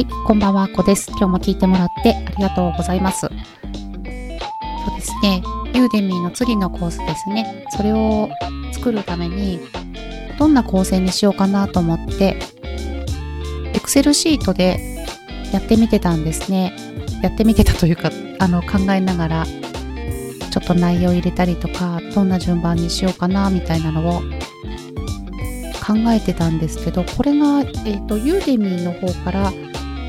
[0.00, 1.10] はい、こんばんは、こです。
[1.10, 3.20] 今日も聞いてもらってありがとうございます。
[3.20, 3.34] そうで
[5.02, 5.42] すね、
[5.74, 7.66] ユーデミーの次のコースですね。
[7.68, 8.30] それを
[8.72, 9.60] 作るために、
[10.38, 12.38] どんな構成にしようかなと思って、
[13.74, 15.04] Excel シートで
[15.52, 16.72] やってみてたんですね。
[17.22, 24.22] やってみてたというか、あの、考えながら、ちょっと内容入れたりとか、どんな順番にしようかな、みたいなのを
[25.86, 29.52] 考えてたんですけど、これが、えっ、ー、と、ユーデミーの方から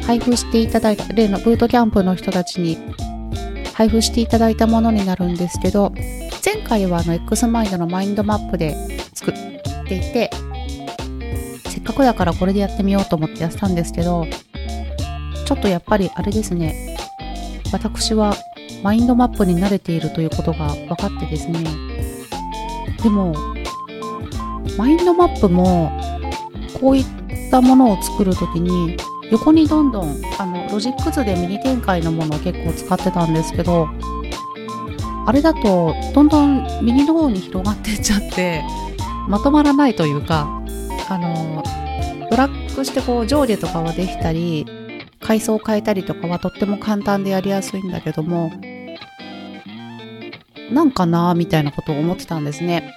[0.05, 2.77] 配布していただいた、例のブートキャンプの人たちに
[3.73, 5.91] 配布していただいたものになるんですけど、
[6.43, 8.75] 前回はあの X マインドのマインドマップで
[9.13, 9.33] 作っ
[9.87, 10.29] ていて、
[11.67, 14.25] せっかくだからこれでやってみようと思ってやったんですけど、
[15.45, 16.97] ちょっとやっぱりあれですね、
[17.71, 18.35] 私は
[18.83, 21.63] マインドマップに慣れているということが分かってですね、
[23.04, 23.33] でも、
[24.77, 25.91] マインドマップも
[26.79, 27.05] こういっ
[27.51, 28.98] たものを作るときに
[29.32, 33.88] 横にどんどんあのロジック図で右展開のものを結構使ってたんですけど
[35.26, 38.63] あれだとどんどん右の方に広がっていっちゃって
[39.27, 40.48] まとまらないというか
[41.10, 41.63] あの
[42.29, 44.65] ドラッグしてこう上下とかはできたり
[45.21, 48.51] 階層を変えたりとかはとっても簡単でやりやすいんだけども
[50.71, 52.95] なんかなーみたいなことを思ってたんですね。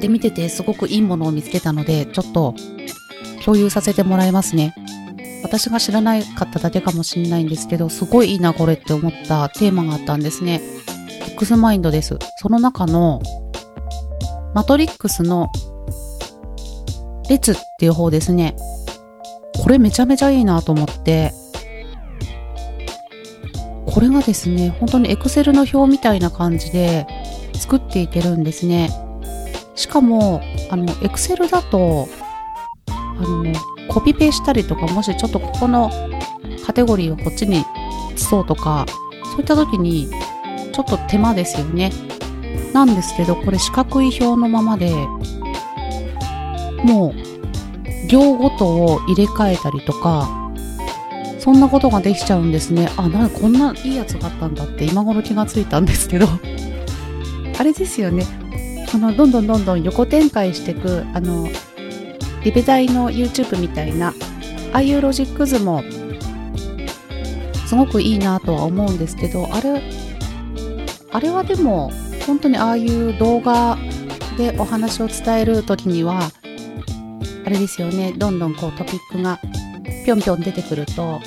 [0.00, 2.54] で見ててすごくいいものを見つけたのでちょっと
[3.44, 4.74] 共有させてもらいますね。
[5.42, 10.60] 私が知らなかっただけかもしれないんですけど、すごいいいなこれって思ったテーマがあったんですね。
[11.32, 12.18] X マインドです。
[12.36, 13.20] その中の、
[14.54, 15.48] マトリックスの
[17.28, 18.56] 列っていう方ですね。
[19.62, 21.32] これめちゃめちゃいいなと思って、
[23.86, 27.06] これがですね、本当に Excel の表みたいな感じで
[27.54, 28.90] 作っていけるんですね。
[29.74, 32.08] しかも、あの、Excel だと、
[32.88, 33.44] あの、
[33.90, 35.90] コピペしたりとか、もしちょっとここの
[36.64, 37.64] カテゴリーをこっちに
[38.14, 38.86] 移そうとか、
[39.24, 40.08] そういった時に
[40.72, 41.92] ちょっと手間ですよね。
[42.72, 44.94] なんですけど、これ四角い表のままで、
[46.84, 50.28] もう行ごとを入れ替えたりとか、
[51.40, 52.88] そんなことができちゃうんですね。
[52.96, 56.26] あ、なんこんないいやつがあったんだって今頃気がついたんですけど。
[57.58, 58.26] あれですよね。
[58.90, 61.48] このどんどんどんどん横展開していく、あの、
[62.44, 64.08] リベ大の YouTube みたいな、
[64.72, 65.82] ああいうロジック図も、
[67.66, 69.82] すごくいいなとは思うんですけど、あれ、
[71.12, 71.92] あれはでも、
[72.26, 73.76] 本当にああいう動画
[74.36, 76.30] でお話を伝える時には、
[77.44, 79.38] あれですよね、どんどんこうトピックが
[80.04, 81.20] ぴょんぴょん出てくると、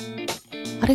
[0.80, 0.94] あれ、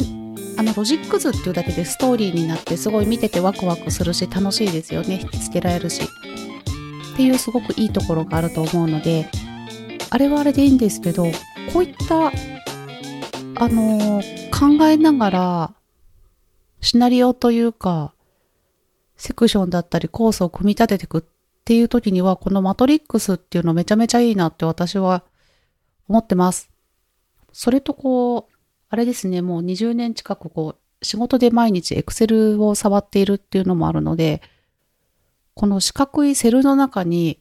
[0.58, 5.20] あのロジック図っていうだけでストーリーになってすごい見ててワクワクするし楽しいですよね。
[5.22, 6.04] 引きつけられるし。
[7.14, 9.30] っていうすごくいいところがあると思うので、
[10.12, 11.26] あれはあれでいいんですけど、
[11.72, 12.32] こういった、あ
[13.68, 14.22] の、
[14.52, 15.74] 考えながら、
[16.82, 18.14] シナリオというか、
[19.18, 21.24] セクションだったりコースを組み立てていくっ
[21.66, 25.24] ていう時には、このマトリックスっていうのめちゃめちゃいいなって私は
[26.08, 26.72] 思ってます。
[27.52, 28.56] それとこう、
[28.90, 34.42] あれですね、もう20年近くこう、仕事で毎日エクセルを触っているっていうのもあるので、
[35.54, 37.40] この四角いセルの中に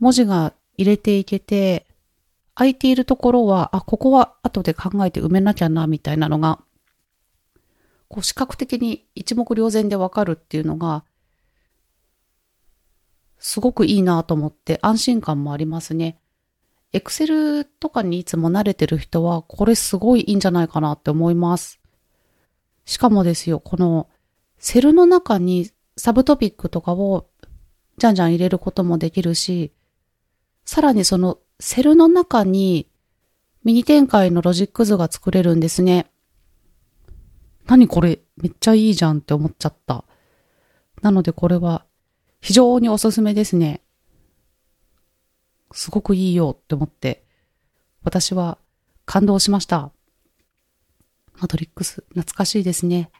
[0.00, 1.86] 文字が入れていけて、
[2.54, 6.60] 空いているところは、あ、ここは後で考えて埋めなきゃな、みたいなのが、
[8.08, 11.04] こう視覚的に一目瞭然でわかるっていうのが、
[13.38, 16.18] すごくいいなと思って安心感もありますね。
[16.92, 21.80] エクセルとかにいつも慣れてる人は、これすごいいいんじゃないかなって思います。
[22.84, 24.08] しかもですよ、この
[24.58, 27.28] セルの中にサブトピックとかを
[27.98, 29.72] じゃんじゃん入れることもできるし、
[30.66, 32.90] さらにそのセルの中に
[33.64, 36.10] ミニ展開のロジック図が作れるんですね。
[37.66, 40.04] 何これめっちゃいいじゃんって思っちゃった。
[41.02, 41.84] なのでこれは
[42.40, 43.80] 非常におすすめですね。
[45.72, 47.24] すごくいいよって思って、
[48.02, 48.58] 私は
[49.04, 49.90] 感動しました。
[51.40, 53.10] マトリックス、懐かしいですね。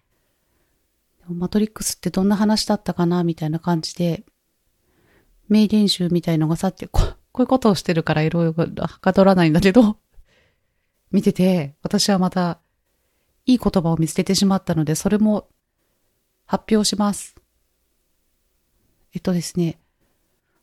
[1.28, 4.24] マトリックスってどんな話だったかなみたいな感じで、
[5.48, 7.02] 名言集みたいのがさって、こ
[7.36, 9.98] こういうことをしてるからいろいろはかどらないんだけど、
[11.12, 12.60] 見てて、私はまた、
[13.44, 15.46] いい言葉を見つけてしまったので、それも
[16.46, 17.36] 発表します。
[19.12, 19.78] えっとですね、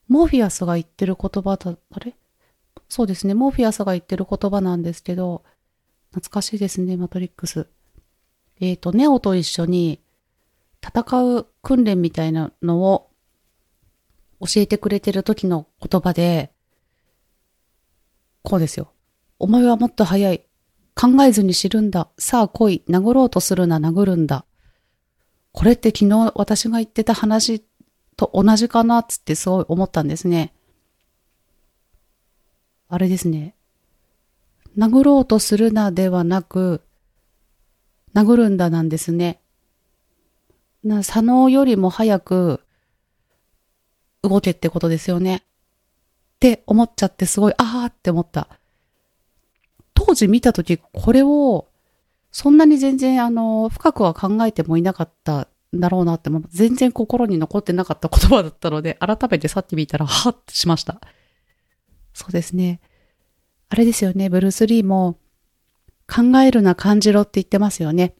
[0.07, 2.15] モーフィアスが言ってる言葉だ、あれ？
[2.89, 5.43] そうですね、モーフィアスが言ってる言葉なんですけど、
[6.09, 7.67] 懐かしいですね、マトリックス。
[8.59, 10.01] えっ、ー、と、ネオと一緒に
[10.81, 13.11] 戦う訓練みたいなのを
[14.39, 16.51] 教えてくれてる時の言葉で、
[18.43, 18.91] こうですよ。
[19.39, 20.45] お前はもっと早い。
[20.95, 22.09] 考えずに知るんだ。
[22.19, 22.83] さあ来い。
[22.87, 24.45] 殴ろうとするな、殴るんだ。
[25.51, 27.63] これって昨日私が言ってた話
[28.15, 28.99] と同じかな？
[28.99, 30.53] っつってすごい思ったんですね。
[32.89, 33.55] あれですね。
[34.77, 36.81] 殴ろうとするなではなく、
[38.13, 39.39] 殴るんだなんですね。
[40.83, 42.61] な、左脳よりも早く
[44.21, 45.43] 動けってことですよね。
[46.43, 48.49] って思っちゃってすごい、あーって思った。
[49.93, 51.69] 当時見たとき、これを、
[52.33, 60.99] そんなに全然、あの、深くは考えてもいなかっただろうなって、もう全然心に残ってなかった言葉だったので、改めてさっき見たら、はってしました。
[62.13, 62.81] そうですね。
[63.69, 65.17] あれですよね、ブルース・リーも、
[66.13, 68.15] 考えるな感じろって言ってますよね。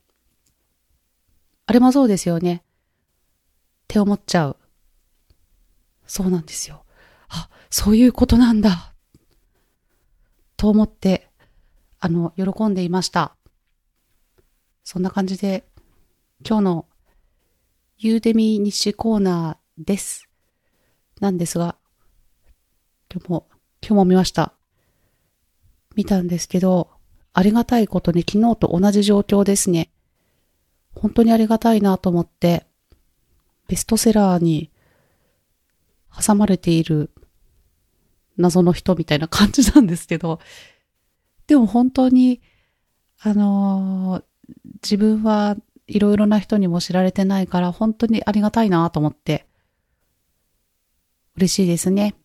[1.66, 2.64] あれもそうですよね。
[2.64, 4.58] って思っちゃう。
[6.08, 6.83] そうなんですよ。
[7.34, 8.94] あ、そういうことなんだ。
[10.56, 11.28] と思って、
[12.00, 13.36] あの、喜んでいました。
[14.84, 15.66] そんな感じで、
[16.48, 16.86] 今日の
[17.98, 20.30] ユーデミ日コーナーです。
[21.20, 21.76] なんですが、
[23.12, 23.48] 今日も、
[23.82, 24.54] 今日も見ました。
[25.96, 26.90] 見たんですけど、
[27.34, 29.90] ありがたいことに昨日と同じ状況ですね。
[30.96, 32.68] 本当にありがたいなと思って、
[33.68, 34.70] ベストセラーに
[36.16, 37.10] 挟まれている
[38.38, 40.40] 謎の人みたいな感じなんですけど、
[41.48, 42.42] でも本当に、
[43.22, 44.24] あのー、
[44.82, 45.58] 自分は
[45.88, 49.46] いろいろな人にも知られてないから本当にありがたいなと思って、
[51.36, 52.16] 嬉しいですね。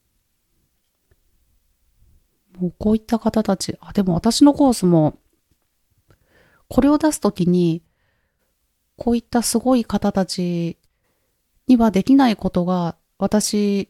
[2.59, 5.19] もうこういった方たち、あ、でも私のコースも、
[6.69, 7.83] これを出すときに、
[8.97, 10.77] こういったすごい方たち
[11.69, 13.89] にはできないことが、私、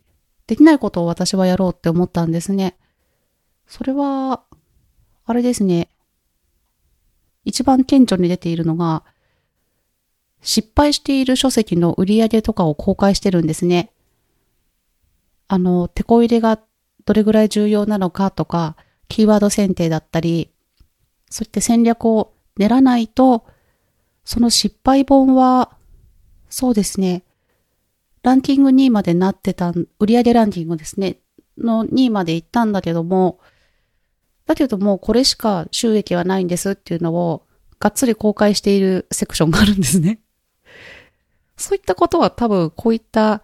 [0.48, 2.76] できないことを私はやろうって思ったんですね。
[3.66, 4.42] それは、
[5.26, 5.90] あれですね。
[7.44, 9.04] 一番顕著に出ているのが、
[10.40, 13.92] 失敗している書籍の売り上げとかを公開してるんですね。
[15.48, 16.58] あの、手こ入れが
[17.04, 18.74] どれぐらい重要なのかとか、
[19.08, 20.50] キーワード選定だったり、
[21.28, 23.44] そういった戦略を練らないと、
[24.24, 25.76] その失敗本は、
[26.48, 27.22] そうですね、
[28.22, 31.18] ランキング2位までなってた、売上ランキングですね、
[31.56, 33.40] の2位まで行ったんだけども、
[34.46, 37.46] だけどもうこれしか収益はないんですっていうのを、
[37.78, 40.20] がっつり公開しているセクションがあるんですね。
[41.56, 43.42] そういったことは多分こういった、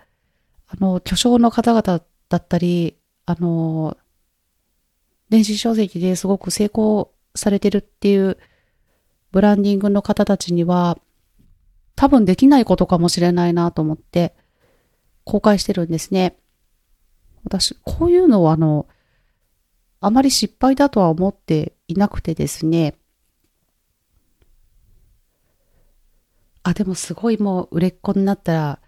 [0.66, 1.82] あの、巨匠の方々
[2.28, 3.96] だったり、あの、
[5.28, 8.38] 電子書籍ですごく成功されてるっていう
[9.30, 10.98] ブランディングの方たちには、
[11.96, 14.34] 多分できないことかもしれないなと思って
[15.24, 16.36] 公開してるんですね。
[17.44, 18.86] 私、こういうのはあの、
[20.00, 22.94] あまり失敗だとは思っていなくてですね。
[26.62, 28.78] あ、でもすごいもう売れっ子になったら、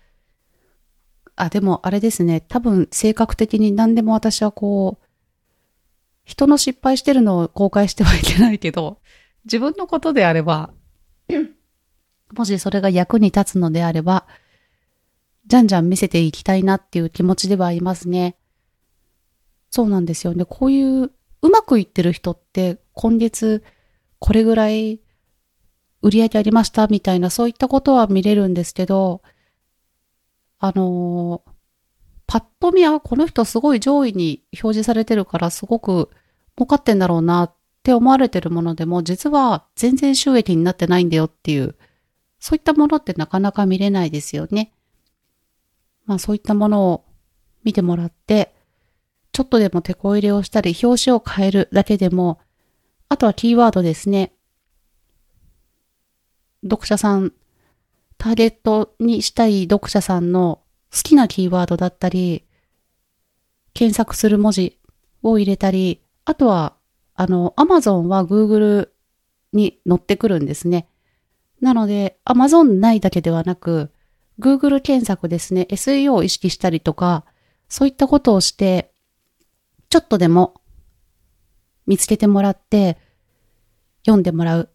[1.36, 2.40] あ、でもあれですね。
[2.40, 5.06] 多分性格的に何でも私はこう、
[6.24, 8.98] 人の失敗してるのを公開してはいけないけど、
[9.44, 10.70] 自分のことであれば、
[12.34, 14.26] もしそれが役に立つのであれば、
[15.46, 18.36] じゃんじゃん見せていきたいなっていう気持ちではいますね。
[19.70, 20.44] そうなんですよね。
[20.44, 21.10] こういう
[21.42, 23.62] うまくいってる人って今月
[24.18, 25.00] これぐらい
[26.02, 29.22] 売り上げありましたみたいなそういったことは見れるんですけど、
[30.58, 31.50] あのー、
[32.26, 36.10] パッと見はこの人すごい上位に表示されてるからすごく
[36.56, 41.76] 儲かってんだろうなって思われてるものでも実は全然収益になってないんだよっていう、
[42.38, 44.72] そういったものってなかなか見れないですよね。
[46.06, 47.04] まあそういったものを
[47.64, 48.54] 見てもらって、
[49.32, 52.40] ちょっとでも手こ入れをしたり表紙を変えるだけでも、
[53.08, 54.32] あとはキーワードですね。
[56.62, 57.32] 読者さん
[58.18, 62.44] ターゲットにしたい読者さんの好きなキーワードだったり、
[63.74, 64.78] 検索する文字
[65.22, 66.74] を入れたり、あとは、
[67.14, 68.88] あの、Amazon は Google
[69.52, 70.88] に載ってくるんですね。
[71.60, 73.90] なので、Amazon ないだけではなく、
[74.38, 77.24] Google 検索ですね、SEO を意識したりとか、
[77.68, 78.92] そういったことをして、
[79.88, 80.60] ちょっとでも
[81.86, 82.98] 見つけてもらって、
[84.04, 84.72] 読んでもらうっ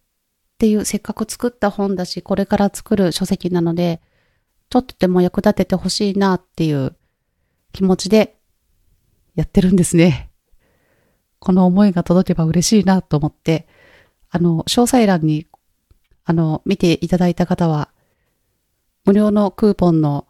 [0.57, 4.01] ていうせっかく作った本だし、これから作る書籍なので、
[4.69, 6.95] ちょっとでも役立ててほしいなっていう
[7.73, 8.37] 気持ちで
[9.35, 10.29] やってるんですね。
[11.39, 13.67] この思いが届けば嬉しいなと思って、
[14.29, 15.47] あの、詳細欄に、
[16.23, 17.89] あの、見ていただいた方は、
[19.05, 20.27] 無料のクーポンの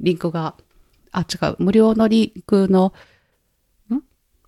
[0.00, 0.54] リンクが、
[1.12, 2.92] あ、違う、無料のリンクの、
[3.92, 4.02] ん？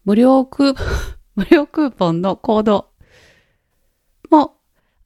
[0.05, 0.77] 無料クー、
[1.35, 2.91] 無料クーポンのコード
[4.31, 4.57] も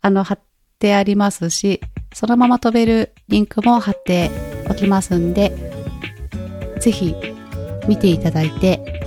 [0.03, 0.41] あの、貼っ
[0.79, 1.81] てありますし、
[2.13, 4.31] そのまま飛べるリンクも貼って
[4.69, 5.73] おきますんで、
[6.79, 7.15] ぜひ
[7.89, 9.01] 見ていただいて、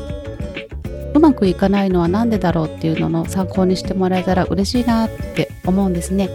[1.14, 6.30] うまくいかないのは何でだろうっていうのの参考にしてもらえたら嬉しいなって思うんですね。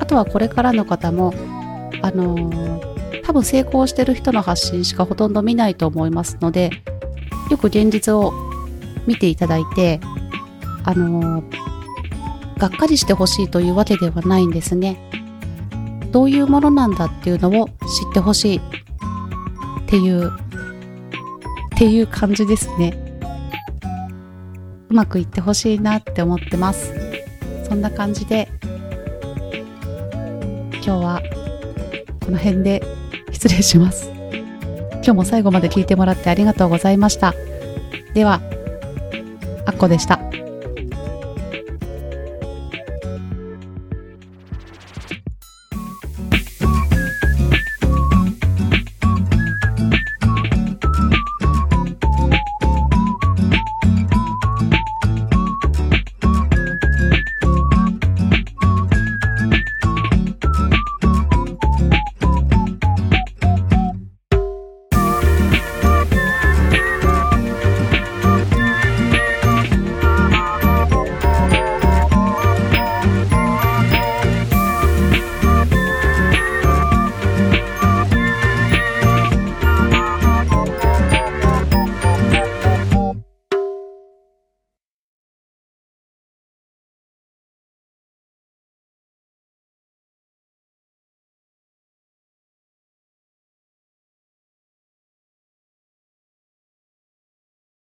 [0.00, 1.32] あとはこれからの方も、
[2.04, 6.70] あのー、多分成功してる人の発信しかほとんど見ないと思いますので、
[7.50, 8.34] よく現実を
[9.06, 10.00] 見ていただいて、
[10.84, 14.98] あのー、がっかりしてほしいというわけではないんですね。
[16.12, 18.60] どういうものなんだっていうのを知ってほしいっ
[19.86, 20.32] ていう、っ
[21.78, 23.18] ていう感じですね。
[24.90, 26.92] うまくいってほしいなって思ってます。
[27.66, 28.50] そんな感じで、
[30.72, 31.22] 今日は
[32.24, 32.82] この辺で
[33.32, 34.10] 失礼します。
[34.92, 37.34] 今日も最後まで聞いてもらってありがとうございました。
[38.14, 38.40] では、
[39.66, 40.13] あっこでした。